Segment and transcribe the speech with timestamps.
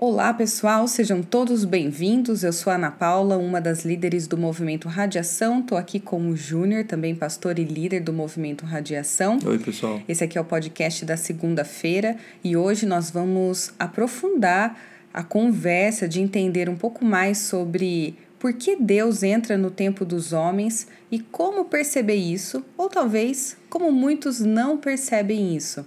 [0.00, 2.44] Olá, pessoal, sejam todos bem-vindos.
[2.44, 5.58] Eu sou a Ana Paula, uma das líderes do movimento Radiação.
[5.58, 9.40] Estou aqui com o Júnior, também pastor e líder do movimento Radiação.
[9.44, 10.00] Oi, pessoal.
[10.08, 14.78] Esse aqui é o podcast da segunda-feira e hoje nós vamos aprofundar
[15.12, 20.32] a conversa de entender um pouco mais sobre por que Deus entra no tempo dos
[20.32, 25.84] homens e como perceber isso, ou talvez como muitos não percebem isso.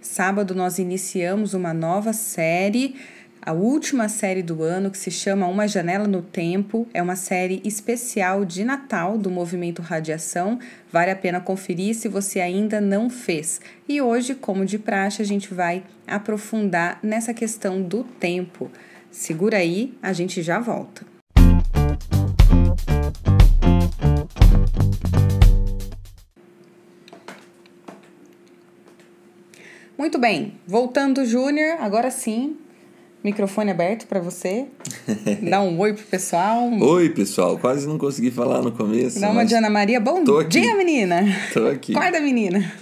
[0.00, 2.96] Sábado nós iniciamos uma nova série
[3.42, 6.86] a última série do ano, que se chama Uma Janela no Tempo.
[6.92, 10.58] É uma série especial de Natal do Movimento Radiação.
[10.92, 13.60] Vale a pena conferir se você ainda não fez.
[13.88, 18.70] E hoje, como de praxe, a gente vai aprofundar nessa questão do tempo.
[19.10, 21.08] Segura aí, a gente já volta.
[29.96, 32.56] Muito bem, voltando, Júnior, agora sim,
[33.22, 34.66] Microfone aberto para você.
[35.42, 36.70] Dá um oi pro pessoal.
[36.72, 37.58] Oi, pessoal.
[37.58, 39.20] Quase não consegui falar no começo.
[39.20, 40.00] Dá uma de Ana Maria.
[40.00, 41.22] Bom dia, menina.
[41.52, 41.94] Tô aqui.
[41.94, 42.72] Acorda, menina.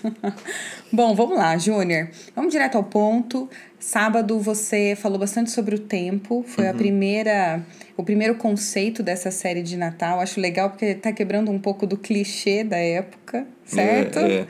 [0.92, 2.08] Bom, vamos lá, Júnior.
[2.36, 3.48] Vamos direto ao ponto.
[3.80, 6.44] Sábado você falou bastante sobre o tempo.
[6.46, 6.70] Foi uhum.
[6.70, 10.20] a primeira, o primeiro conceito dessa série de Natal.
[10.20, 14.20] Acho legal porque tá quebrando um pouco do clichê da época, certo?
[14.20, 14.46] É, é.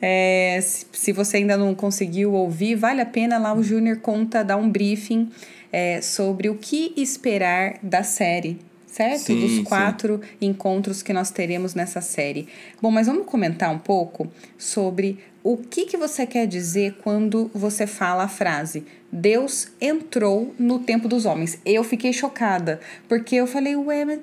[0.00, 4.42] É, se, se, você ainda não conseguiu ouvir, vale a pena lá o Júnior conta,
[4.42, 5.30] dá um briefing
[5.72, 9.26] é, sobre o que esperar da série, certo?
[9.26, 10.48] Sim, Dos quatro sim.
[10.48, 12.48] encontros que nós teremos nessa série.
[12.82, 17.86] Bom, mas vamos comentar um pouco sobre o que, que você quer dizer quando você
[17.86, 18.84] fala a frase
[19.16, 21.60] Deus entrou no tempo dos homens.
[21.64, 24.18] Eu fiquei chocada, porque eu falei, ué, mas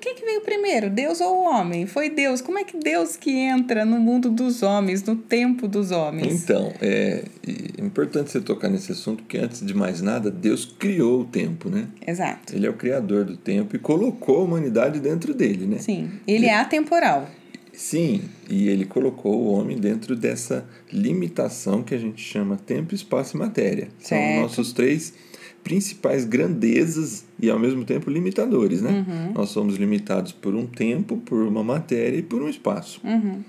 [0.00, 1.86] quem que veio primeiro, Deus ou o homem?
[1.86, 2.40] Foi Deus.
[2.40, 6.42] Como é que Deus que entra no mundo dos homens, no tempo dos homens?
[6.42, 11.20] Então, é, é importante você tocar nesse assunto, porque antes de mais nada, Deus criou
[11.20, 11.86] o tempo, né?
[12.06, 12.54] Exato.
[12.54, 15.78] Ele é o criador do tempo e colocou a humanidade dentro dele, né?
[15.78, 17.28] Sim, ele é atemporal.
[17.72, 23.36] Sim, e ele colocou o homem dentro dessa limitação que a gente chama tempo, espaço
[23.36, 23.88] e matéria.
[23.98, 24.34] Certo.
[24.34, 25.14] São nossos três
[25.62, 29.04] principais grandezas e ao mesmo tempo limitadores, né?
[29.06, 29.32] Uhum.
[29.34, 33.00] Nós somos limitados por um tempo, por uma matéria e por um espaço.
[33.04, 33.42] Uhum.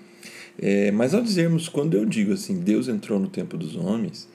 [0.60, 4.28] É, mas ao dizermos, quando eu digo assim, Deus entrou no tempo dos homens,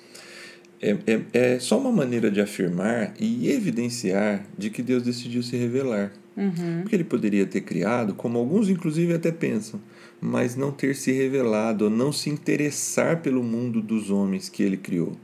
[0.81, 5.57] é, é, é só uma maneira de afirmar e evidenciar de que Deus decidiu se
[5.57, 6.13] revelar.
[6.37, 6.83] Uhum.
[6.83, 9.81] Porque ele poderia ter criado, como alguns inclusive até pensam,
[10.21, 14.77] mas não ter se revelado, ou não se interessar pelo mundo dos homens que ele
[14.77, 15.17] criou.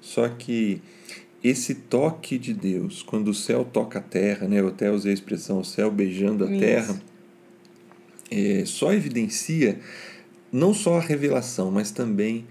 [0.00, 0.80] Só que
[1.42, 4.60] esse toque de Deus, quando o céu toca a terra, né?
[4.60, 6.60] eu até usei a expressão o céu beijando a Isso.
[6.60, 7.02] terra,
[8.30, 9.78] é, só evidencia
[10.52, 12.46] não só a revelação, mas também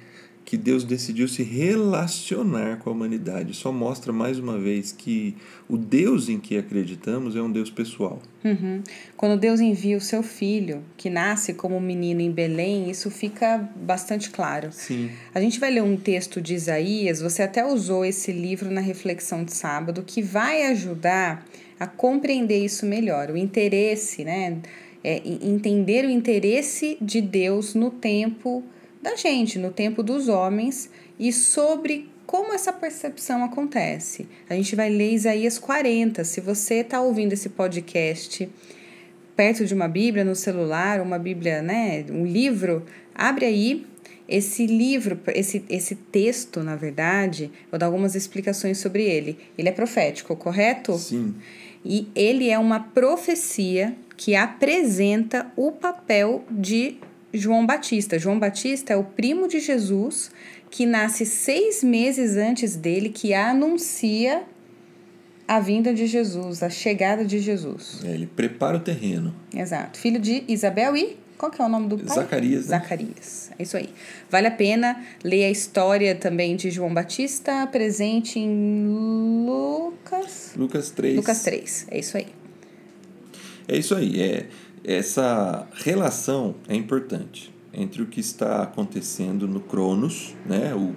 [0.46, 3.56] que Deus decidiu se relacionar com a humanidade.
[3.56, 5.36] Só mostra mais uma vez que
[5.68, 8.22] o Deus em que acreditamos é um Deus pessoal.
[8.44, 8.84] Uhum.
[9.18, 13.58] Quando Deus envia o seu filho, que nasce como um menino em Belém, isso fica
[13.76, 14.70] bastante claro.
[14.72, 15.10] Sim.
[15.34, 19.44] A gente vai ler um texto de Isaías, você até usou esse livro na reflexão
[19.44, 21.44] de sábado, que vai ajudar
[21.80, 24.60] a compreender isso melhor, o interesse, né?
[25.04, 28.64] É, entender o interesse de Deus no tempo
[29.06, 30.90] da gente, no tempo dos homens
[31.20, 34.28] e sobre como essa percepção acontece.
[34.50, 36.24] A gente vai ler Isaías 40.
[36.24, 38.50] Se você está ouvindo esse podcast
[39.36, 42.84] perto de uma Bíblia no celular, uma Bíblia, né, um livro,
[43.14, 43.86] abre aí
[44.28, 49.38] esse livro, esse, esse texto, na verdade, vou dar algumas explicações sobre ele.
[49.56, 50.98] Ele é profético, correto?
[50.98, 51.36] Sim.
[51.86, 56.98] E ele é uma profecia que apresenta o papel de
[57.38, 58.18] João Batista.
[58.18, 60.32] João Batista é o primo de Jesus
[60.70, 64.44] que nasce seis meses antes dele, que anuncia
[65.48, 68.02] a vinda de Jesus, a chegada de Jesus.
[68.04, 69.34] É, ele prepara o terreno.
[69.54, 70.00] Exato.
[70.00, 72.16] Filho de Isabel e qual que é o nome do pai?
[72.16, 72.68] Zacarias.
[72.68, 72.80] Né?
[72.80, 73.52] Zacarias.
[73.60, 73.90] É isso aí.
[74.30, 78.88] Vale a pena ler a história também de João Batista, presente em
[79.46, 80.54] Lucas.
[80.56, 81.16] Lucas 3.
[81.18, 81.88] Lucas 3.
[81.92, 82.28] É isso aí.
[83.68, 84.22] É isso aí.
[84.22, 84.46] É,
[84.86, 90.94] essa relação é importante entre o que está acontecendo no Cronos, né, o,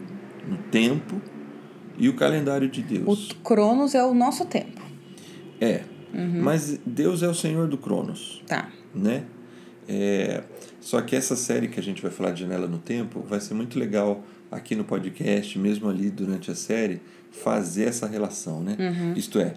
[0.48, 1.20] no tempo,
[1.96, 3.30] e o calendário de Deus.
[3.30, 4.80] O Cronos é o nosso tempo.
[5.60, 5.82] É,
[6.14, 6.40] Uhum.
[6.42, 8.70] mas Deus é o Senhor do Cronos, Tá.
[8.94, 9.24] né?
[9.86, 10.42] É,
[10.80, 13.52] só que essa série que a gente vai falar de Janela no Tempo vai ser
[13.54, 17.00] muito legal aqui no podcast, mesmo ali durante a série,
[17.30, 18.76] fazer essa relação, né?
[18.78, 19.12] Uhum.
[19.14, 19.54] Isto é,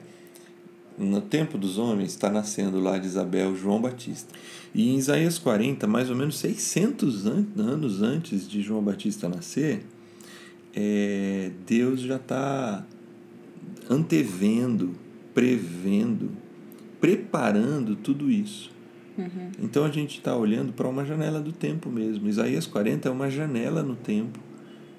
[1.01, 4.33] no tempo dos homens está nascendo lá de Isabel João Batista.
[4.73, 9.83] E em Isaías 40, mais ou menos 600 an anos antes de João Batista nascer,
[10.73, 12.85] é, Deus já está
[13.89, 14.95] antevendo,
[15.33, 16.31] prevendo,
[16.99, 18.71] preparando tudo isso.
[19.17, 19.51] Uhum.
[19.61, 22.29] Então a gente está olhando para uma janela do tempo mesmo.
[22.29, 24.39] Isaías 40 é uma janela no tempo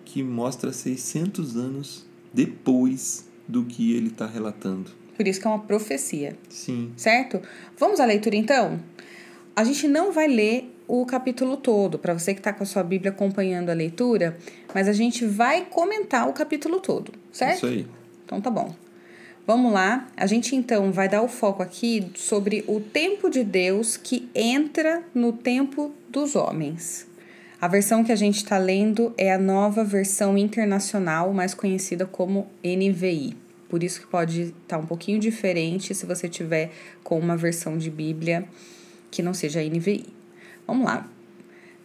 [0.05, 4.90] que mostra 600 anos depois do que ele está relatando.
[5.16, 6.36] Por isso que é uma profecia.
[6.48, 6.92] Sim.
[6.96, 7.40] Certo?
[7.76, 8.80] Vamos à leitura então?
[9.54, 12.82] A gente não vai ler o capítulo todo, para você que está com a sua
[12.82, 14.36] Bíblia acompanhando a leitura,
[14.74, 17.56] mas a gente vai comentar o capítulo todo, certo?
[17.56, 17.86] Isso aí.
[18.24, 18.74] Então tá bom.
[19.46, 20.08] Vamos lá.
[20.16, 25.02] A gente então vai dar o foco aqui sobre o tempo de Deus que entra
[25.14, 27.06] no tempo dos homens.
[27.60, 32.48] A versão que a gente está lendo é a nova versão internacional, mais conhecida como
[32.64, 33.36] NVI.
[33.72, 36.70] Por isso que pode estar tá um pouquinho diferente se você tiver
[37.02, 38.44] com uma versão de Bíblia
[39.10, 40.04] que não seja NVI.
[40.66, 41.08] Vamos lá.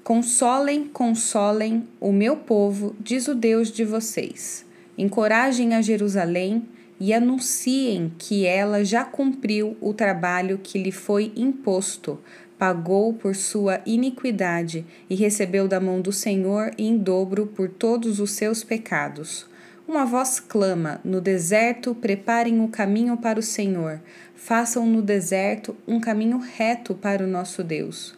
[0.03, 4.65] Consolem, consolem o meu povo, diz o Deus de vocês.
[4.97, 6.67] Encorajem a Jerusalém
[6.99, 12.19] e anunciem que ela já cumpriu o trabalho que lhe foi imposto,
[12.59, 18.31] pagou por sua iniquidade e recebeu da mão do Senhor em dobro por todos os
[18.31, 19.47] seus pecados.
[19.87, 24.01] Uma voz clama: No deserto, preparem o caminho para o Senhor.
[24.35, 28.13] Façam no deserto um caminho reto para o nosso Deus.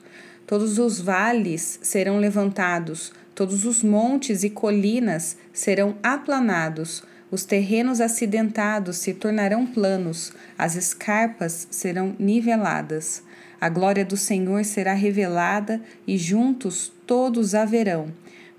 [0.48, 8.98] Todos os vales serão levantados, todos os montes e colinas serão aplanados, os terrenos acidentados
[8.98, 13.22] se tornarão planos, as escarpas serão niveladas.
[13.62, 18.12] A glória do Senhor será revelada e juntos todos a verão,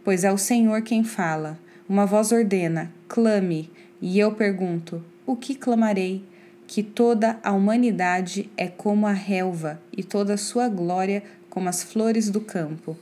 [0.04, 1.58] pois é o Senhor quem fala.
[1.90, 3.68] Uma voz ordena: clame,
[4.00, 6.24] e eu pergunto: o que clamarei?
[6.64, 11.82] Que toda a humanidade é como a relva e toda a sua glória como as
[11.82, 12.96] flores do campo.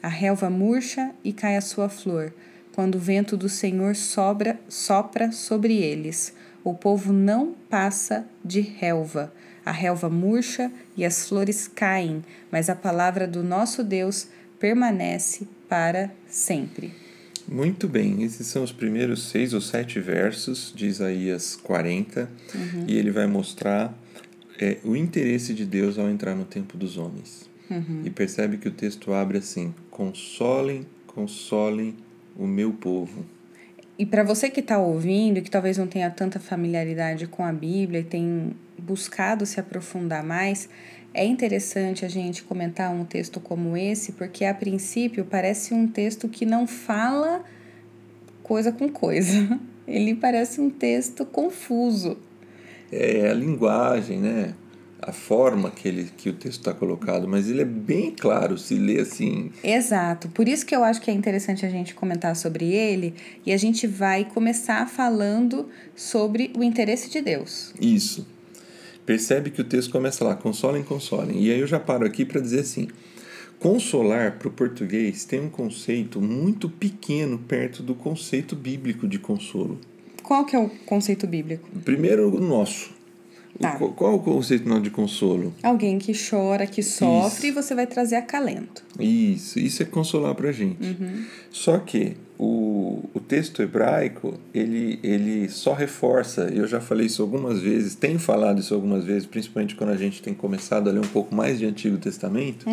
[0.00, 2.32] A relva murcha e cai a sua flor,
[2.72, 6.32] quando o vento do Senhor sobra, sopra sobre eles.
[6.62, 9.32] O povo não passa de relva.
[9.66, 14.28] A relva murcha e as flores caem, mas a palavra do nosso Deus
[14.60, 17.07] permanece para sempre.
[17.50, 22.84] Muito bem, esses são os primeiros seis ou sete versos de Isaías 40, Uhum.
[22.86, 23.96] e ele vai mostrar
[24.60, 27.48] é, o interesse de Deus ao entrar no tempo dos homens.
[27.70, 28.02] Uhum.
[28.04, 31.94] E percebe que o texto abre assim: consolem, consolem
[32.36, 33.24] o meu povo.
[33.98, 37.52] E para você que está ouvindo e que talvez não tenha tanta familiaridade com a
[37.52, 40.68] Bíblia e tem buscado se aprofundar mais,
[41.14, 46.28] é interessante a gente comentar um texto como esse, porque a princípio parece um texto
[46.28, 47.44] que não fala
[48.42, 49.58] coisa com coisa.
[49.86, 52.18] Ele parece um texto confuso.
[52.92, 54.54] É a linguagem, né?
[55.00, 58.74] A forma que, ele, que o texto está colocado, mas ele é bem claro se
[58.74, 59.50] lê assim.
[59.62, 60.28] Exato.
[60.28, 63.14] Por isso que eu acho que é interessante a gente comentar sobre ele
[63.46, 67.72] e a gente vai começar falando sobre o interesse de Deus.
[67.80, 68.26] Isso.
[69.08, 71.42] Percebe que o texto começa lá, consolem, consolem.
[71.42, 72.88] E aí eu já paro aqui para dizer assim:
[73.58, 79.78] consolar para o português tem um conceito muito pequeno perto do conceito bíblico de consolo.
[80.22, 81.66] Qual que é o conceito bíblico?
[81.86, 82.90] Primeiro, o nosso.
[83.54, 83.76] O Tá.
[83.78, 85.54] co- Qual é o conceito nosso de consolo?
[85.62, 88.84] Alguém que chora, que sofre e você vai trazer acalento.
[89.00, 90.76] Isso, isso é consolar pra gente.
[91.50, 97.60] Só que o, o texto hebraico, ele, ele só reforça, eu já falei isso algumas
[97.60, 101.08] vezes, tenho falado isso algumas vezes, principalmente quando a gente tem começado a ler um
[101.08, 102.64] pouco mais de Antigo Testamento,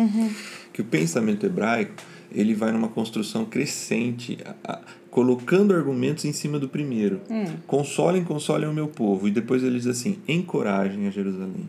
[0.72, 1.94] que o pensamento hebraico,
[2.32, 7.20] ele vai numa construção crescente, a- a- colocando argumentos em cima do primeiro.
[7.66, 9.26] Consolem, consolem o meu povo.
[9.26, 11.68] E depois ele diz assim, encorajem a Jerusalém.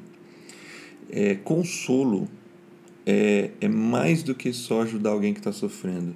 [1.10, 2.28] É, consolo
[3.06, 6.14] é, é mais do que só ajudar alguém que está sofrendo.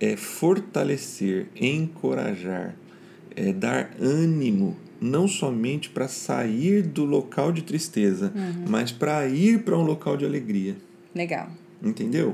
[0.00, 2.76] É fortalecer, encorajar,
[3.34, 8.32] é dar ânimo, não somente para sair do local de tristeza,
[8.68, 10.76] mas para ir para um local de alegria.
[11.14, 11.50] Legal.
[11.82, 12.32] Entendeu?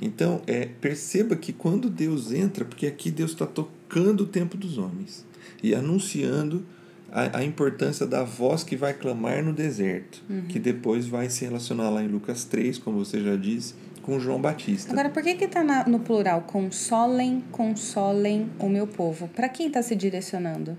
[0.00, 4.78] Então, é, perceba que quando Deus entra, porque aqui Deus está tocando o tempo dos
[4.78, 5.24] homens
[5.62, 6.64] e anunciando
[7.10, 11.90] a, a importância da voz que vai clamar no deserto, que depois vai se relacionar
[11.90, 13.74] lá em Lucas 3, como você já disse,
[14.08, 14.90] com João Batista.
[14.90, 16.40] Agora, por que que tá na- no plural?
[16.46, 19.28] Consolem, consolem o meu povo.
[19.28, 20.78] Para quem está se direcionando?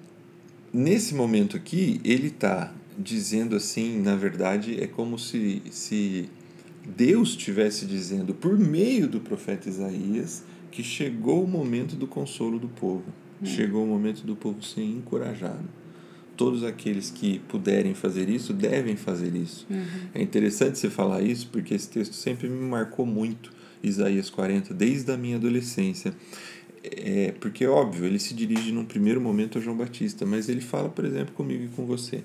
[0.74, 6.28] Nesse momento aqui, ele está dizendo assim, na verdade, é como se, se
[6.98, 12.68] Deus estivesse dizendo, por meio do profeta Isaías, que chegou o momento do consolo do
[12.68, 13.04] povo.
[13.44, 15.64] Chegou o momento do povo ser encorajado.
[16.40, 19.68] Todos aqueles que puderem fazer isso, devem fazer isso.
[20.14, 23.52] É interessante você falar isso, porque esse texto sempre me marcou muito,
[23.84, 26.14] Isaías 40, desde a minha adolescência.
[26.82, 30.88] É, porque, óbvio, ele se dirige num primeiro momento a João Batista, mas ele fala,
[30.88, 32.24] por exemplo, comigo e com você.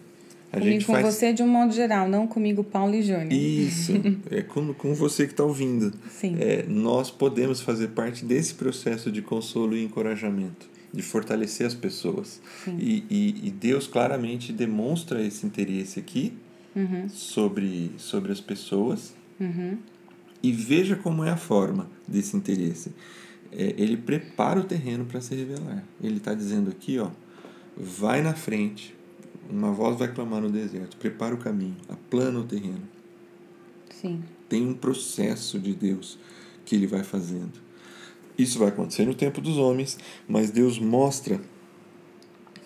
[0.53, 1.13] A comigo gente com faz...
[1.13, 3.33] você de um modo geral, não comigo, Paulo e Júnior.
[3.33, 3.95] Isso,
[4.31, 5.93] é com, com você que está ouvindo.
[6.09, 6.37] Sim.
[6.39, 12.41] É, nós podemos fazer parte desse processo de consolo e encorajamento, de fortalecer as pessoas.
[12.79, 16.33] E, e, e, Deus claramente demonstra esse interesse aqui
[16.75, 17.09] uhum.
[17.09, 19.13] sobre, sobre as pessoas.
[19.41, 19.77] Uhum.
[20.41, 22.93] E veja como é a forma desse interesse.
[23.51, 25.85] É, ele prepara o terreno para se revelar.
[26.01, 27.11] Ele está dizendo aqui, ó,
[27.77, 28.95] vai na frente,
[29.51, 32.83] uma voz vai clamar no deserto, prepara o caminho, aplana o terreno.
[33.91, 34.23] Sim.
[34.49, 36.19] Tem um processo de Deus
[36.65, 37.64] que ele vai fazendo.
[38.37, 41.41] Isso vai acontecer no tempo dos homens, mas Deus mostra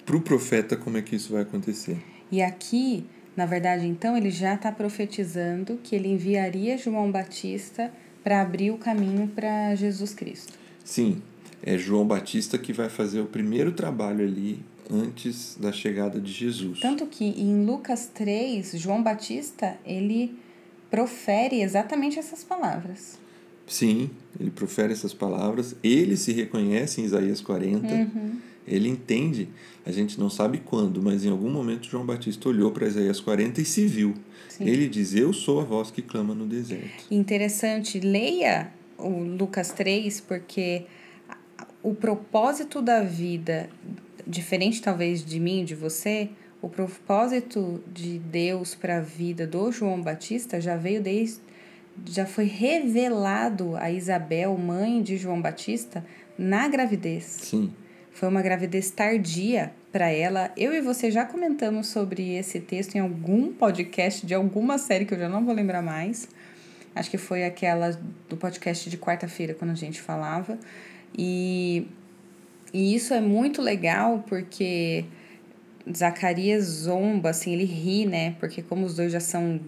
[0.05, 1.99] para o profeta como é que isso vai acontecer.
[2.31, 3.05] E aqui,
[3.37, 7.93] na verdade, então, ele já está profetizando que ele enviaria João Batista
[8.25, 10.55] para abrir o caminho para Jesus Cristo.
[10.85, 11.23] Sim,
[11.63, 16.81] é João Batista que vai fazer o primeiro trabalho ali antes da chegada de Jesus.
[16.81, 20.35] Tanto que em Lucas 3, João Batista, ele
[20.91, 23.19] profere exatamente essas palavras.
[23.69, 24.11] Sim,
[24.41, 28.37] ele profere essas palavras, ele se reconhece em Isaías 40, uhum.
[28.67, 29.49] ele entende,
[29.85, 33.61] a gente não sabe quando, mas em algum momento João Batista olhou para Isaías 40
[33.61, 34.15] e se viu.
[34.49, 34.65] Sim.
[34.65, 37.05] Ele diz: Eu sou a voz que clama no deserto.
[37.11, 40.85] Interessante, leia o Lucas 3, porque
[41.83, 43.69] o propósito da vida
[44.27, 46.29] diferente talvez de mim, de você,
[46.61, 51.48] o propósito de Deus para a vida do João Batista já veio desde
[52.07, 56.05] já foi revelado a Isabel, mãe de João Batista,
[56.37, 57.25] na gravidez.
[57.25, 57.73] Sim.
[58.13, 60.51] Foi uma gravidez tardia para ela.
[60.57, 65.15] Eu e você já comentamos sobre esse texto em algum podcast de alguma série que
[65.15, 66.29] eu já não vou lembrar mais.
[66.95, 67.91] Acho que foi aquela
[68.29, 70.59] do podcast de quarta-feira quando a gente falava.
[71.17, 71.87] E
[72.73, 75.05] e isso é muito legal porque
[75.95, 78.37] Zacarias zomba, assim, ele ri, né?
[78.39, 79.61] Porque como os dois já são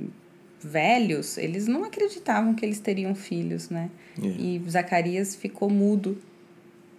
[0.62, 3.90] velhos, eles não acreditavam que eles teriam filhos, né?
[4.22, 4.26] É.
[4.26, 6.18] E Zacarias ficou mudo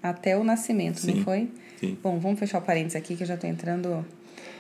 [0.02, 1.16] até o nascimento, Sim.
[1.16, 1.50] não foi?
[1.80, 1.98] Sim.
[2.02, 4.06] Bom, vamos fechar o parênteses aqui que eu já tô entrando.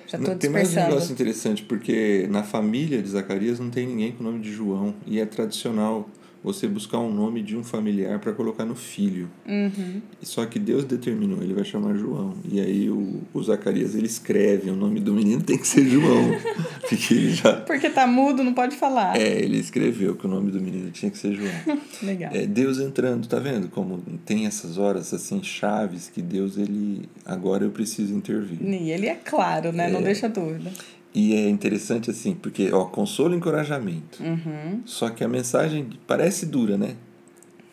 [0.07, 3.87] Já tô não, Tem mais um negócio interessante, porque na família de Zacarias não tem
[3.87, 4.93] ninguém com o nome de João.
[5.05, 6.07] E é tradicional
[6.43, 9.29] você buscar um nome de um familiar para colocar no filho.
[9.47, 10.01] Uhum.
[10.21, 12.33] Só que Deus determinou, ele vai chamar João.
[12.49, 16.31] E aí o, o Zacarias ele escreve, o nome do menino tem que ser João.
[16.87, 17.53] porque ele já.
[17.53, 19.15] Porque tá mudo, não pode falar.
[19.15, 21.77] É, ele escreveu que o nome do menino tinha que ser João.
[22.01, 22.31] Legal.
[22.33, 23.69] É, Deus entrando, tá vendo?
[23.69, 27.07] Como tem essas horas assim, chaves que Deus, ele.
[27.23, 28.57] Agora eu preciso intervir.
[28.61, 29.89] E ele é claro, né?
[29.89, 30.71] É, não deixa dúvida.
[31.13, 34.23] E é interessante assim, porque, ó, consolo e encorajamento.
[34.23, 34.81] Uhum.
[34.85, 36.95] Só que a mensagem parece dura, né?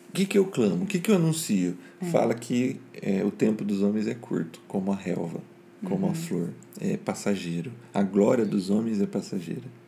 [0.09, 0.83] O que, que eu clamo?
[0.83, 1.77] O que, que eu anuncio?
[2.01, 2.09] Uhum.
[2.09, 5.39] Fala que é, o tempo dos homens é curto, como a relva,
[5.83, 6.11] como uhum.
[6.11, 6.49] a flor.
[6.81, 7.71] É passageiro.
[7.93, 9.79] A glória dos homens é passageira.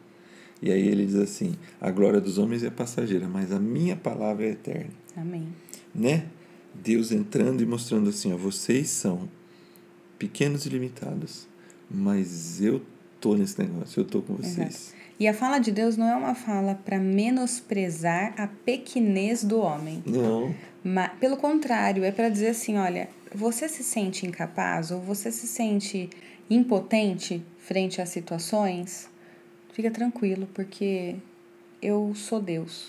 [0.62, 4.46] E aí ele diz assim: a glória dos homens é passageira, mas a minha palavra
[4.46, 4.92] é eterna.
[5.18, 5.48] Amém.
[5.94, 6.28] Né?
[6.74, 9.28] Deus entrando e mostrando assim: ó, vocês são
[10.20, 11.48] pequenos e limitados,
[11.90, 12.82] mas eu
[13.22, 14.58] tô nesse negócio, eu tô com vocês.
[14.58, 15.02] Exato.
[15.20, 20.04] E a fala de Deus não é uma fala para menosprezar a pequenez do homem.
[20.04, 20.54] Não.
[20.84, 25.46] Mas, pelo contrário, é para dizer assim: olha, você se sente incapaz ou você se
[25.46, 26.10] sente
[26.50, 29.08] impotente frente às situações?
[29.74, 31.16] Fica tranquilo, porque
[31.80, 32.88] eu sou Deus.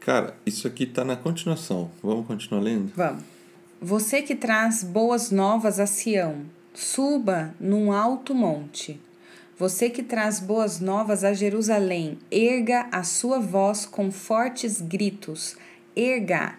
[0.00, 1.90] Cara, isso aqui tá na continuação.
[2.02, 2.90] Vamos continuar lendo?
[2.96, 3.22] Vamos.
[3.82, 8.98] Você que traz boas novas a Sião, suba num alto monte
[9.56, 15.56] você que traz boas novas a Jerusalém, erga a sua voz com fortes gritos.
[15.94, 16.58] Erga,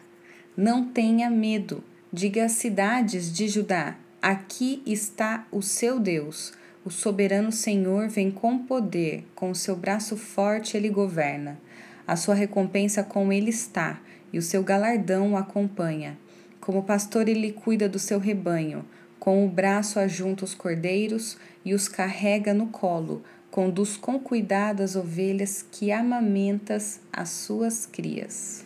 [0.56, 1.84] não tenha medo.
[2.12, 6.54] Diga às cidades de Judá: aqui está o seu Deus.
[6.86, 11.60] O soberano Senhor vem com poder, com o seu braço forte ele governa.
[12.08, 14.00] A sua recompensa com ele está,
[14.32, 16.18] e o seu galardão o acompanha.
[16.62, 18.86] Como pastor ele cuida do seu rebanho,
[19.20, 24.96] com o braço ajunta os cordeiros e os carrega no colo, conduz com cuidado as
[24.96, 28.66] ovelhas que amamentas as suas crias.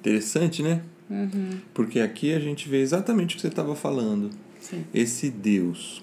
[0.00, 0.82] Interessante, né?
[1.08, 1.60] Uhum.
[1.72, 4.30] Porque aqui a gente vê exatamente o que você estava falando.
[4.60, 4.84] Sim.
[4.92, 6.02] Esse Deus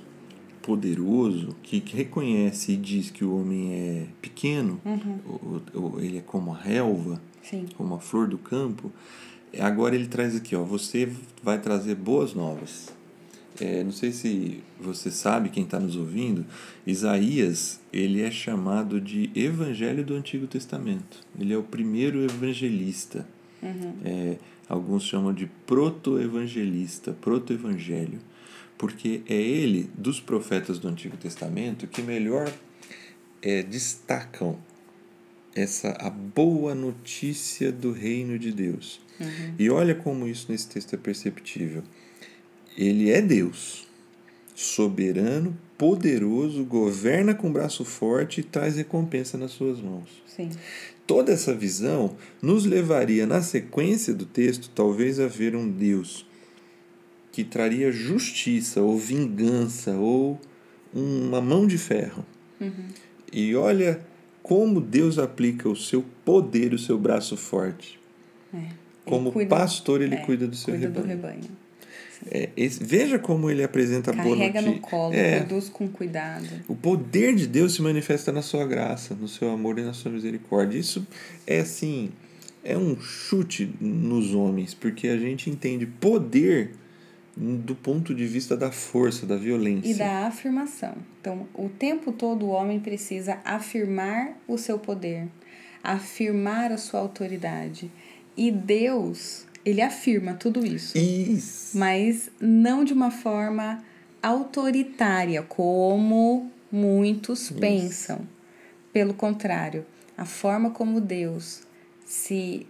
[0.61, 5.99] poderoso que reconhece e diz que o homem é pequeno, uhum.
[5.99, 7.65] ele é como a relva, Sim.
[7.75, 8.91] como a flor do campo.
[9.59, 11.09] Agora ele traz aqui, ó, você
[11.43, 12.93] vai trazer boas novas.
[13.59, 16.45] É, não sei se você sabe, quem está nos ouvindo,
[16.87, 21.19] Isaías ele é chamado de Evangelho do Antigo Testamento.
[21.39, 23.27] Ele é o primeiro evangelista.
[23.61, 23.93] Uhum.
[24.03, 24.37] É,
[24.71, 28.21] Alguns chamam de proto-evangelista, proto-evangelho,
[28.77, 32.49] porque é ele, dos profetas do Antigo Testamento, que melhor
[33.41, 34.57] é, destacam
[35.53, 39.01] essa a boa notícia do reino de Deus.
[39.19, 39.55] Uhum.
[39.59, 41.83] E olha como isso nesse texto é perceptível.
[42.77, 43.87] Ele é Deus,
[44.55, 50.09] soberano, poderoso, governa com braço forte e traz recompensa nas suas mãos.
[50.27, 50.49] Sim.
[51.05, 56.25] Toda essa visão nos levaria, na sequência do texto, talvez a ver um Deus
[57.31, 60.39] que traria justiça ou vingança ou
[60.93, 62.25] uma mão de ferro.
[62.59, 62.87] Uhum.
[63.31, 64.01] E olha
[64.43, 67.99] como Deus aplica o seu poder, o seu braço forte.
[68.53, 68.69] É.
[69.05, 71.05] Como cuida, pastor, ele é, cuida do seu cuida rebanho.
[71.05, 71.57] Do rebanho.
[72.29, 74.71] É, esse, veja como ele apresenta Carrega a boa notícia.
[74.71, 76.47] no colo, é, conduz com cuidado.
[76.67, 80.11] O poder de Deus se manifesta na sua graça, no seu amor e na sua
[80.11, 80.77] misericórdia.
[80.77, 81.05] Isso
[81.47, 82.11] é assim,
[82.63, 86.71] é um chute nos homens, porque a gente entende poder
[87.35, 89.89] do ponto de vista da força, da violência.
[89.89, 90.93] E da afirmação.
[91.19, 95.27] Então, o tempo todo o homem precisa afirmar o seu poder,
[95.83, 97.89] afirmar a sua autoridade.
[98.35, 100.97] E Deus, ele afirma tudo isso.
[100.97, 101.77] Isso.
[101.77, 103.83] Mas não de uma forma
[104.21, 107.53] autoritária, como muitos isso.
[107.55, 108.21] pensam.
[108.93, 109.85] Pelo contrário,
[110.17, 111.61] a forma como Deus
[112.05, 112.67] se,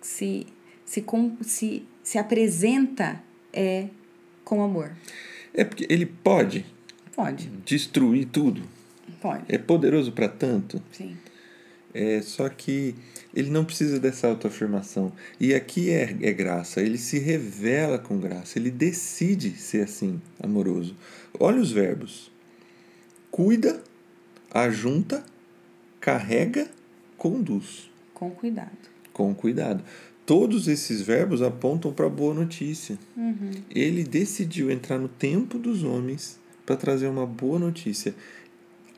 [0.00, 0.46] se,
[0.84, 1.04] se,
[1.42, 3.22] se, se apresenta
[3.52, 3.86] é
[4.44, 4.92] com amor.
[5.54, 6.64] É porque ele pode,
[7.14, 8.62] pode destruir tudo.
[9.20, 9.44] Pode.
[9.48, 10.82] É poderoso para tanto.
[10.92, 11.16] Sim.
[11.94, 12.94] É só que
[13.34, 15.12] ele não precisa dessa autoafirmação.
[15.38, 16.80] E aqui é, é graça.
[16.80, 18.58] Ele se revela com graça.
[18.58, 20.96] Ele decide ser assim, amoroso.
[21.38, 22.30] Olha os verbos:
[23.30, 23.82] cuida,
[24.50, 25.24] ajunta,
[26.00, 26.68] carrega,
[27.16, 27.90] conduz.
[28.14, 28.70] Com cuidado.
[29.12, 29.84] Com cuidado.
[30.24, 32.98] Todos esses verbos apontam para a boa notícia.
[33.16, 33.50] Uhum.
[33.68, 38.14] Ele decidiu entrar no tempo dos homens para trazer uma boa notícia.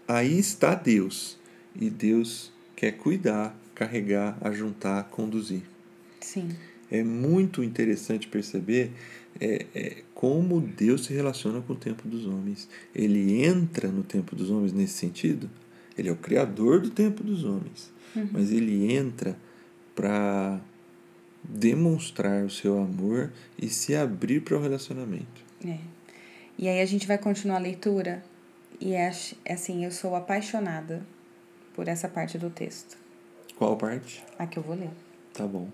[0.06, 1.38] Aí está Deus.
[1.74, 2.52] E Deus
[2.84, 5.62] quer cuidar, carregar, ajuntar, conduzir.
[6.20, 6.50] Sim.
[6.90, 8.92] É muito interessante perceber
[9.40, 12.68] é, é, como Deus se relaciona com o tempo dos homens.
[12.94, 15.48] Ele entra no tempo dos homens nesse sentido.
[15.96, 17.90] Ele é o criador do tempo dos homens.
[18.14, 18.28] Uhum.
[18.32, 19.34] Mas ele entra
[19.94, 20.60] para
[21.42, 25.42] demonstrar o seu amor e se abrir para o relacionamento.
[25.66, 25.78] É.
[26.58, 28.22] E aí a gente vai continuar a leitura
[28.78, 29.10] e é
[29.48, 31.02] assim, eu sou apaixonada
[31.74, 32.96] por essa parte do texto.
[33.56, 34.24] Qual parte?
[34.38, 34.90] A que eu vou ler.
[35.32, 35.68] Tá bom.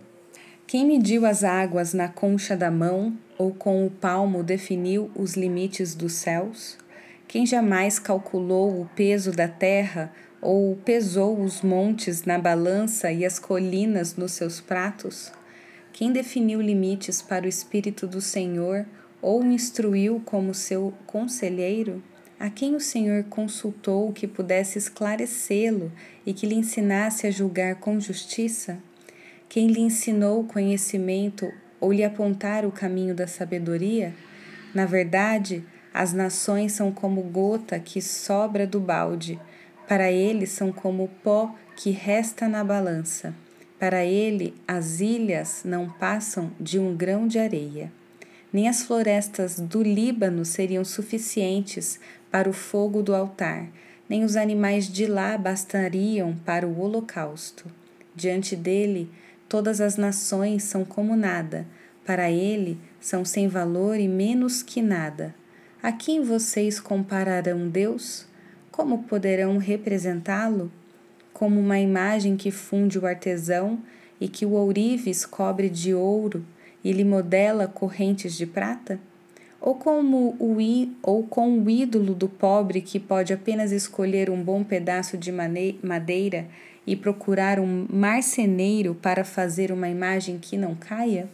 [0.66, 5.94] Quem mediu as águas na concha da mão ou com o palmo definiu os limites
[5.94, 6.78] dos céus?
[7.26, 13.38] Quem jamais calculou o peso da terra ou pesou os montes na balança e as
[13.38, 15.32] colinas nos seus pratos?
[15.92, 18.86] Quem definiu limites para o Espírito do Senhor
[19.20, 22.02] ou instruiu como seu conselheiro?
[22.40, 25.92] A quem o Senhor consultou que pudesse esclarecê-lo
[26.24, 28.79] e que lhe ensinasse a julgar com justiça?
[29.46, 34.14] Quem lhe ensinou o conhecimento ou lhe apontar o caminho da sabedoria?
[34.74, 39.38] Na verdade, as nações são como gota que sobra do balde,
[39.87, 43.35] para ele são como pó que resta na balança.
[43.79, 47.92] Para ele, as ilhas não passam de um grão de areia.
[48.53, 52.00] Nem as florestas do Líbano seriam suficientes
[52.31, 53.69] para o fogo do altar,
[54.09, 57.66] nem os animais de lá bastariam para o holocausto.
[58.14, 59.11] Diante dele,
[59.49, 61.66] todas as nações são como nada,
[62.05, 65.35] para ele são sem valor e menos que nada.
[65.83, 68.27] A quem vocês compararão Deus?
[68.71, 70.71] Como poderão representá-lo?
[71.40, 73.79] como uma imagem que funde o artesão
[74.21, 76.45] e que o ourives cobre de ouro
[76.85, 79.01] e lhe modela correntes de prata?
[79.61, 80.57] Ou como o
[81.03, 86.46] ou com o ídolo do pobre que pode apenas escolher um bom pedaço de madeira
[86.87, 91.29] e procurar um marceneiro para fazer uma imagem que não caia?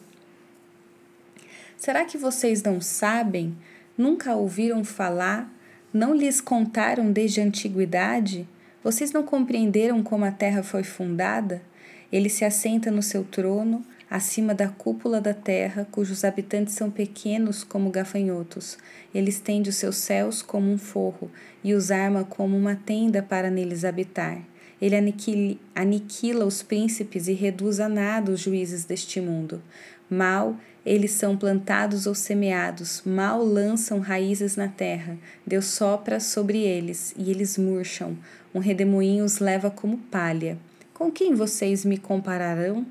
[1.77, 3.55] Será que vocês não sabem?
[3.97, 5.49] Nunca ouviram falar?
[5.93, 8.47] Não lhes contaram desde a antiguidade?
[8.83, 11.63] Vocês não compreenderam como a terra foi fundada?
[12.11, 17.65] Ele se assenta no seu trono, acima da cúpula da terra, cujos habitantes são pequenos
[17.65, 18.79] como gafanhotos.
[19.15, 21.31] Ele estende os seus céus como um forro
[21.63, 24.41] e os arma como uma tenda para neles habitar.
[24.81, 29.63] Ele aniquila, aniquila os príncipes e reduz a nada os juízes deste mundo.
[30.09, 35.19] Mal eles são plantados ou semeados, mal lançam raízes na terra.
[35.45, 38.17] Deus sopra sobre eles e eles murcham.
[38.55, 40.57] Um redemoinho os leva como palha.
[40.95, 42.87] Com quem vocês me compararão?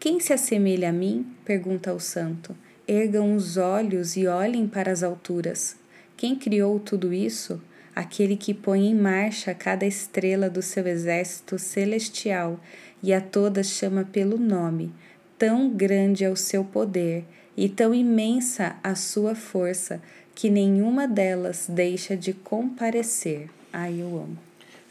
[0.00, 1.26] Quem se assemelha a mim?
[1.44, 2.56] pergunta o santo.
[2.88, 5.76] Ergam os olhos e olhem para as alturas.
[6.16, 7.60] Quem criou tudo isso?
[7.94, 12.58] Aquele que põe em marcha cada estrela do seu exército celestial
[13.02, 14.90] e a todas chama pelo nome.
[15.38, 17.22] Tão grande é o seu poder
[17.54, 20.00] e tão imensa a sua força
[20.34, 23.50] que nenhuma delas deixa de comparecer.
[23.70, 24.38] Ai, eu amo.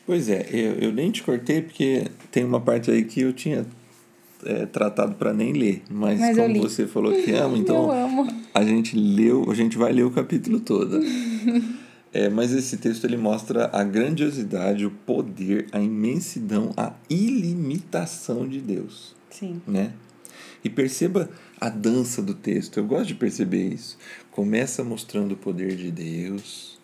[0.05, 3.65] Pois é, eu, eu nem te cortei porque tem uma parte aí que eu tinha
[4.45, 7.89] é, tratado para nem ler, mas, mas como você falou que ama, então
[8.54, 10.99] a gente leu, a gente vai ler o capítulo todo.
[12.13, 18.60] é, mas esse texto ele mostra a grandiosidade, o poder, a imensidão, a ilimitação de
[18.60, 19.15] Deus.
[19.30, 19.62] Sim.
[19.67, 19.93] Né?
[20.63, 22.78] E perceba a dança do texto.
[22.78, 23.97] Eu gosto de perceber isso.
[24.32, 26.80] Começa mostrando o poder de Deus,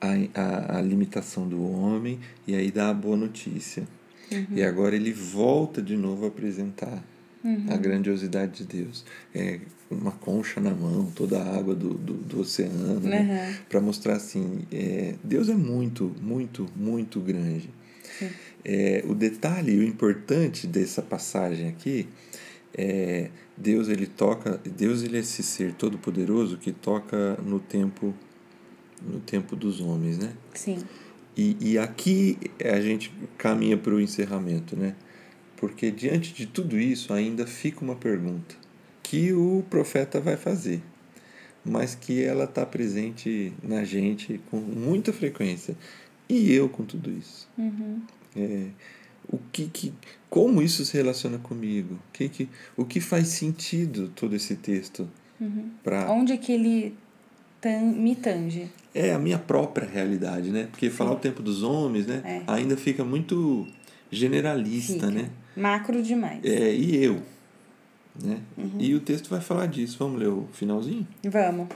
[0.00, 0.08] a,
[0.40, 3.86] a, a limitação do homem, e aí dá a boa notícia.
[4.30, 4.46] Uhum.
[4.56, 7.02] E agora ele volta de novo a apresentar
[7.44, 7.66] uhum.
[7.70, 9.04] a grandiosidade de Deus.
[9.34, 9.60] É
[9.90, 13.00] uma concha na mão, toda a água do, do, do oceano, uhum.
[13.00, 13.58] né?
[13.68, 17.70] para mostrar assim: é, Deus é muito, muito, muito grande.
[18.64, 22.08] É, o detalhe, o importante dessa passagem aqui
[22.74, 28.14] é Deus ele toca, Deus ele é esse ser todo poderoso que toca no tempo
[29.00, 30.32] no tempo dos homens, né?
[30.54, 30.78] Sim.
[31.38, 34.96] E, e aqui a gente caminha para o encerramento, né?
[35.56, 38.56] Porque diante de tudo isso ainda fica uma pergunta
[39.04, 40.82] que o profeta vai fazer,
[41.64, 45.76] mas que ela está presente na gente com muita frequência.
[46.28, 47.48] E eu com tudo isso.
[47.56, 48.02] Uhum.
[48.36, 48.66] É,
[49.30, 49.94] o que, que
[50.28, 51.94] como isso se relaciona comigo?
[51.94, 55.08] O que, que, o que faz sentido todo esse texto?
[55.40, 55.70] Uhum.
[55.84, 56.10] Pra...
[56.10, 56.96] Onde que ele
[57.60, 58.68] tan, me tange?
[58.98, 60.68] É a minha própria realidade, né?
[60.70, 61.16] Porque falar Sim.
[61.16, 62.22] o tempo dos homens, né?
[62.24, 62.42] É.
[62.46, 63.66] Ainda fica muito
[64.10, 65.10] generalista, fica.
[65.10, 65.30] né?
[65.56, 66.44] Macro demais.
[66.44, 67.22] É, e eu,
[68.22, 68.40] né?
[68.56, 68.76] Uhum.
[68.78, 69.96] E o texto vai falar disso.
[69.98, 71.06] Vamos ler o finalzinho?
[71.24, 71.68] Vamos.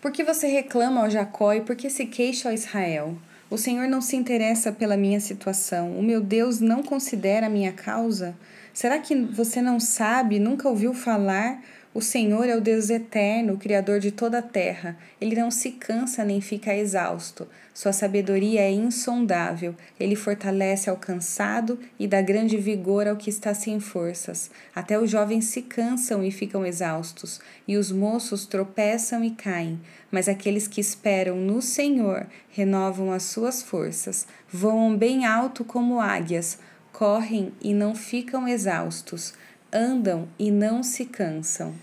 [0.00, 3.16] Por que você reclama ao Jacó e por que se queixa ao Israel?
[3.50, 5.98] O Senhor não se interessa pela minha situação.
[5.98, 8.36] O meu Deus não considera a minha causa?
[8.74, 11.60] Será que você não sabe, nunca ouviu falar
[11.94, 14.96] o Senhor é o Deus eterno, o Criador de toda a terra.
[15.18, 17.48] Ele não se cansa nem fica exausto.
[17.72, 19.74] Sua sabedoria é insondável.
[19.98, 24.50] Ele fortalece ao cansado e dá grande vigor ao que está sem forças.
[24.74, 29.80] Até os jovens se cansam e ficam exaustos, e os moços tropeçam e caem.
[30.10, 36.58] Mas aqueles que esperam no Senhor renovam as suas forças, voam bem alto como águias,
[36.92, 39.32] correm e não ficam exaustos
[39.72, 41.74] andam e não se cansam.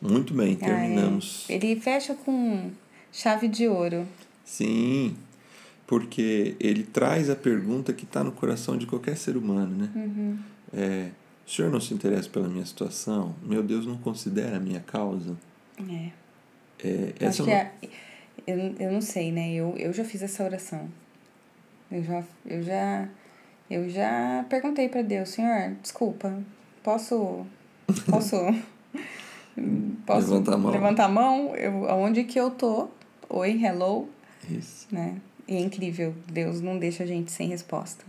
[0.00, 1.46] Muito bem, terminamos.
[1.48, 1.56] Ah, é.
[1.56, 2.70] Ele fecha com
[3.12, 4.06] chave de ouro.
[4.44, 5.16] Sim,
[5.86, 9.90] porque ele traz a pergunta que está no coração de qualquer ser humano, né?
[9.94, 10.38] Uhum.
[10.72, 11.08] É,
[11.46, 13.34] o senhor não se interessa pela minha situação?
[13.42, 15.36] Meu Deus não considera a minha causa?
[15.80, 16.10] É.
[16.86, 17.90] é essa Acho é uma...
[18.46, 19.52] eu, eu não sei, né?
[19.52, 20.88] Eu, eu já fiz essa oração.
[21.90, 23.08] Eu já, eu já,
[23.70, 26.38] eu já perguntei para Deus, Senhor, desculpa,
[26.82, 27.46] posso.
[28.08, 28.36] Posso.
[30.06, 30.72] posso levantar a mão.
[30.72, 32.88] Levantar a mão eu, aonde que eu tô.
[33.28, 34.08] Oi, hello.
[34.50, 34.86] Isso.
[34.90, 35.20] Né?
[35.46, 38.04] E é incrível, Deus não deixa a gente sem resposta.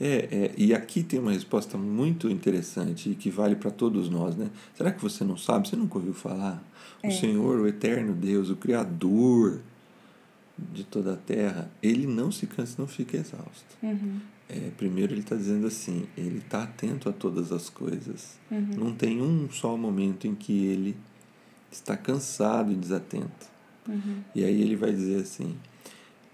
[0.00, 4.34] É, é, e aqui tem uma resposta muito interessante e que vale para todos nós,
[4.34, 4.50] né?
[4.76, 5.68] Será que você não sabe?
[5.68, 6.62] Você nunca ouviu falar?
[7.02, 7.10] O é.
[7.10, 9.60] Senhor, o eterno Deus, o Criador
[10.58, 13.64] de toda a terra, ele não se cansa, não fica exausto.
[13.82, 14.20] Uhum.
[14.54, 18.38] É, primeiro ele está dizendo assim, ele está atento a todas as coisas.
[18.48, 18.68] Uhum.
[18.76, 20.96] Não tem um só momento em que ele
[21.72, 23.48] está cansado e desatento.
[23.88, 24.22] Uhum.
[24.32, 25.56] E aí ele vai dizer assim,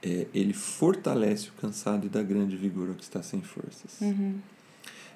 [0.03, 3.99] é, ele fortalece o cansado e dá grande vigor ao que está sem forças.
[4.03, 4.35] Uhum.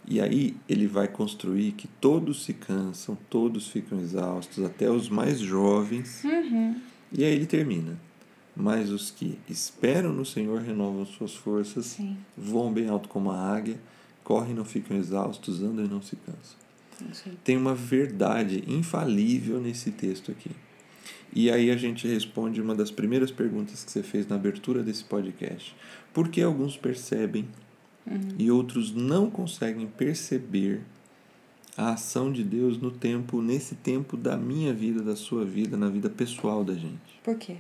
[0.09, 5.41] E aí ele vai construir que todos se cansam, todos ficam exaustos, até os mais
[5.41, 6.25] jovens.
[6.25, 6.81] Uhum.
[7.13, 7.99] E aí ele termina.
[8.57, 12.17] Mas os que esperam no Senhor renovam suas forças, Sim.
[12.37, 13.79] voam bem alto como a águia,
[14.23, 16.57] correm e não ficam exaustos, andam e não se cansam.
[17.13, 17.37] Sim.
[17.43, 20.51] Tem uma verdade infalível nesse texto aqui.
[21.33, 25.03] E aí a gente responde uma das primeiras perguntas que você fez na abertura desse
[25.03, 25.75] podcast.
[26.13, 27.49] Por que alguns percebem
[28.07, 28.37] uhum.
[28.39, 30.83] e outros não conseguem perceber
[31.77, 35.89] a ação de Deus no tempo, nesse tempo da minha vida, da sua vida, na
[35.89, 37.21] vida pessoal da gente?
[37.25, 37.57] Por quê?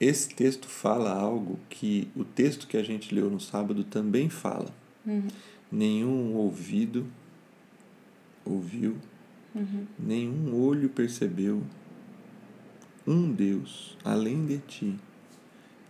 [0.00, 4.74] Esse texto fala algo que o texto que a gente leu no sábado também fala.
[5.06, 5.28] Uhum.
[5.70, 7.06] Nenhum ouvido
[8.44, 8.96] ouviu,
[9.54, 9.86] uhum.
[9.98, 11.62] nenhum olho percebeu
[13.06, 14.96] um Deus além de ti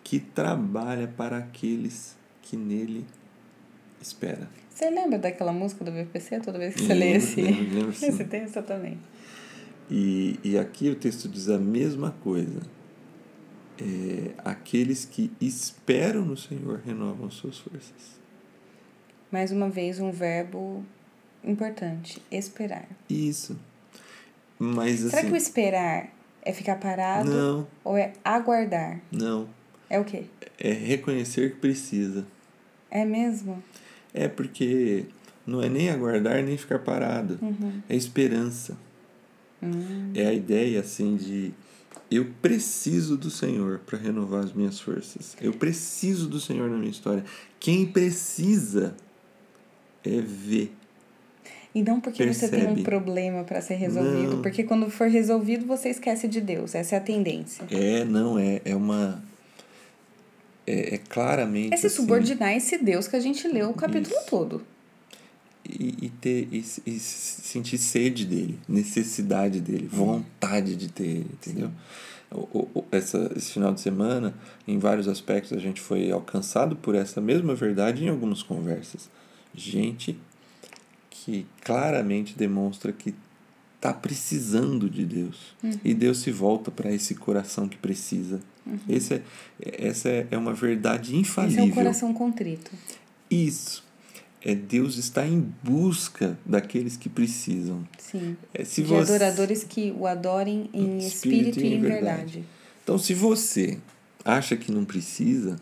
[0.02, 3.06] que trabalha para aqueles que nele
[4.00, 4.48] Espera.
[4.70, 8.24] Você lembra daquela música do VPC toda vez que você lê esse, Lembro, lembro, esse
[8.24, 8.98] texto também?
[9.90, 12.60] E, e aqui o texto diz a mesma coisa.
[13.80, 18.20] É, aqueles que esperam no Senhor renovam suas forças.
[19.32, 20.84] Mais uma vez, um verbo
[21.44, 22.86] importante: esperar.
[23.08, 23.58] Isso.
[24.58, 25.46] Mas Será que o assim.
[25.46, 26.10] esperar
[26.42, 29.00] é ficar parado Não, ou é aguardar?
[29.10, 29.48] não.
[29.88, 30.26] É o quê?
[30.56, 32.24] É reconhecer que precisa.
[32.88, 33.60] É mesmo?
[34.14, 35.06] É porque
[35.44, 37.38] não é nem aguardar nem ficar parado.
[37.42, 37.82] Uhum.
[37.88, 38.78] É esperança.
[39.60, 40.12] Hum.
[40.14, 41.52] É a ideia assim de
[42.10, 45.36] eu preciso do Senhor para renovar as minhas forças.
[45.40, 47.24] Eu preciso do Senhor na minha história.
[47.58, 48.96] Quem precisa
[50.04, 50.74] é ver.
[51.72, 52.82] E não porque você tem um Percebe.
[52.82, 54.42] problema para ser resolvido, Não.
[54.42, 56.74] porque quando for resolvido você esquece de Deus.
[56.74, 57.64] Essa é a tendência.
[57.70, 59.22] É, não é, é uma
[60.66, 63.74] é, é claramente É se assim, subordinar a esse Deus que a gente leu o
[63.74, 64.26] capítulo Isso.
[64.28, 64.62] todo.
[65.64, 71.30] E, e ter e, e se sentir sede dele, necessidade dele, vontade de ter ele,
[71.32, 71.70] entendeu?
[72.30, 74.34] O, o, essa, esse final de semana,
[74.66, 79.10] em vários aspectos, a gente foi alcançado por essa mesma verdade em algumas conversas.
[79.52, 80.16] Gente
[81.10, 83.14] que claramente demonstra que
[83.76, 85.56] está precisando de Deus.
[85.82, 88.40] E Deus se volta para esse coração que precisa.
[88.88, 89.22] Esse é,
[89.60, 91.64] essa é uma verdade Esse infalível.
[91.64, 92.70] é o coração contrito.
[93.30, 93.82] Isso.
[94.42, 97.86] É Deus está em busca daqueles que precisam.
[97.98, 98.36] Sim.
[98.54, 102.04] É, se de você- adoradores que o adorem em Em espírito, e em verdade.
[102.40, 102.44] verdade.
[102.82, 103.78] Então, se você
[104.24, 105.56] acha que não precisa,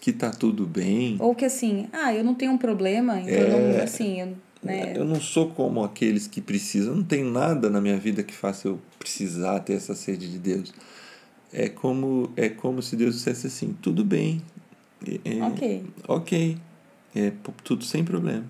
[0.00, 3.48] que tá tudo bem, Ou que assim, ah, eu não tenho um problema, então eu
[3.76, 7.80] não, assim, eu, né, eu não sou como aqueles que precisam, não tem nada na
[7.80, 10.74] minha vida que faça eu precisar ter essa sede de Deus.
[11.52, 14.42] É como é como se Deus dissesse assim, tudo bem,
[15.06, 15.84] é, é, ok.
[16.08, 16.58] ok,
[17.18, 17.32] é
[17.64, 18.44] tudo sem problema.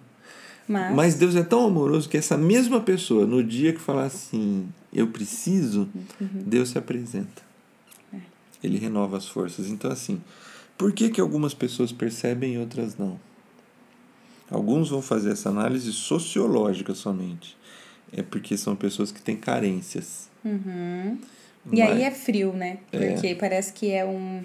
[0.68, 4.68] Mas, Mas Deus é tão amoroso que essa mesma pessoa, no dia que falar assim,
[4.92, 5.88] eu preciso,
[6.20, 7.46] Deus se apresenta.
[8.62, 9.68] Ele renova as forças.
[9.68, 10.20] Então, assim,
[10.76, 13.20] por que, que algumas pessoas percebem e outras não?
[14.50, 17.57] Alguns vão fazer essa análise sociológica somente.
[18.12, 20.29] É porque são pessoas que têm carências.
[20.44, 21.18] Uhum.
[21.72, 22.79] E aí é frio, né?
[22.92, 23.12] É.
[23.12, 24.44] Porque parece que é um.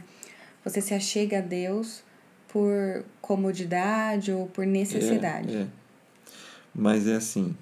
[0.63, 2.03] Você se achega a Deus
[2.51, 5.55] por comodidade ou por necessidade.
[5.55, 5.67] É, é.
[6.75, 7.55] Mas é assim.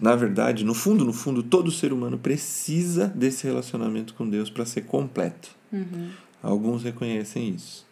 [0.00, 4.66] Na verdade, no fundo, no fundo, todo ser humano precisa desse relacionamento com Deus para
[4.66, 5.50] ser completo.
[5.72, 6.10] Uhum.
[6.42, 7.86] Alguns reconhecem isso.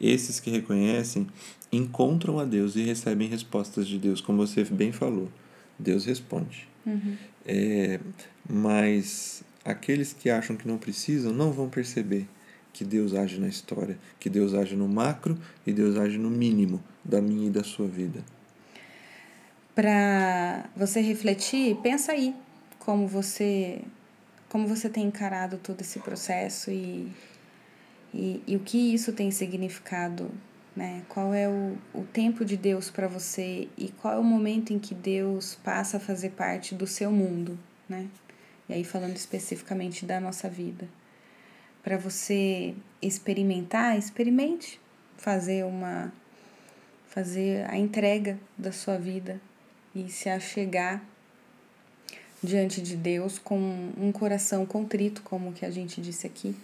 [0.00, 1.26] Esses que reconhecem
[1.70, 5.28] encontram a Deus e recebem respostas de Deus, como você bem falou.
[5.78, 6.66] Deus responde.
[6.86, 7.16] Uhum.
[7.44, 8.00] É,
[8.48, 12.26] mas aqueles que acham que não precisam não vão perceber
[12.74, 16.82] que Deus age na história, que Deus age no macro e Deus age no mínimo
[17.04, 18.22] da minha e da sua vida.
[19.74, 22.34] Para você refletir, pensa aí
[22.78, 23.80] como você
[24.48, 27.10] como você tem encarado todo esse processo e,
[28.12, 30.30] e, e o que isso tem significado,
[30.76, 31.02] né?
[31.08, 34.78] Qual é o, o tempo de Deus para você e qual é o momento em
[34.78, 37.58] que Deus passa a fazer parte do seu mundo,
[37.88, 38.06] né?
[38.68, 40.88] E aí falando especificamente da nossa vida.
[41.84, 44.80] Para você experimentar, experimente
[45.16, 46.12] fazer uma
[47.08, 49.40] fazer a entrega da sua vida
[49.94, 51.00] e se achegar
[52.42, 53.56] diante de Deus com
[53.96, 56.56] um coração contrito, como que a gente disse aqui,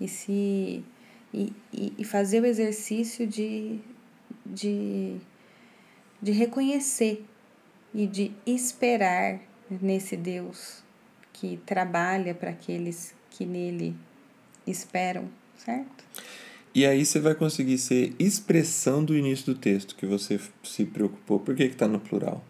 [0.00, 0.84] e se
[1.32, 3.78] e, e, e fazer o exercício de,
[4.44, 5.16] de,
[6.20, 7.24] de reconhecer
[7.94, 10.82] e de esperar nesse Deus
[11.32, 13.94] que trabalha para aqueles que nele
[14.70, 16.04] esperam, certo?
[16.74, 21.40] E aí você vai conseguir ser expressão do início do texto que você se preocupou.
[21.40, 22.44] Por que está no plural?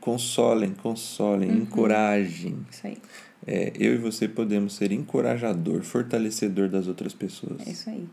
[0.00, 2.66] Consolem, consolem, encorajem.
[2.70, 2.96] Isso aí,
[3.46, 7.66] É, eu e você podemos ser encorajador, fortalecedor das outras pessoas.
[7.66, 8.06] é isso aí.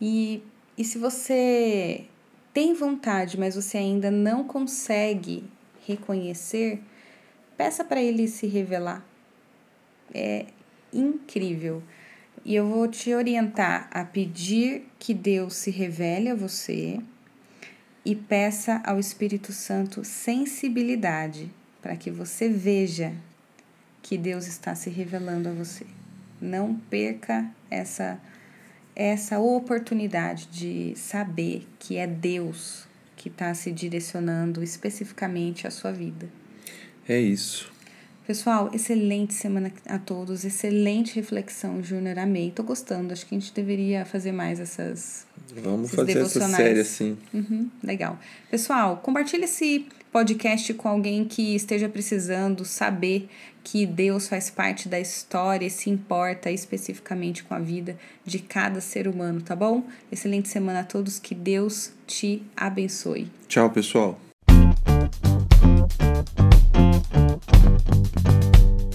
[0.00, 0.42] E,
[0.78, 2.04] e se você
[2.54, 5.44] tem vontade, mas você ainda não consegue
[5.86, 6.80] reconhecer,
[7.56, 9.04] peça para ele se revelar.
[10.14, 10.46] É
[10.92, 11.82] incrível.
[12.44, 16.98] E eu vou te orientar a pedir que Deus se revele a você
[18.04, 21.50] e peça ao Espírito Santo sensibilidade
[21.82, 23.12] para que você veja
[24.02, 25.86] que Deus está se revelando a você.
[26.40, 28.18] Não perca essa
[28.96, 36.28] essa oportunidade de saber que é Deus que está se direcionando especificamente à sua vida.
[37.08, 37.72] É isso.
[38.26, 42.18] Pessoal, excelente semana a todos, excelente reflexão, Júnior.
[42.18, 43.12] Amei, tô gostando.
[43.12, 45.26] Acho que a gente deveria fazer mais essas.
[45.56, 47.18] Vamos fazer essa série assim.
[47.34, 48.18] Uhum, legal.
[48.50, 53.28] Pessoal, compartilhe esse podcast com alguém que esteja precisando saber
[53.62, 58.80] que Deus faz parte da história e se importa especificamente com a vida de cada
[58.80, 59.84] ser humano, tá bom?
[60.10, 63.28] Excelente semana a todos, que Deus te abençoe.
[63.48, 64.18] Tchau, pessoal.
[65.98, 66.22] あ
[68.86, 68.89] っ!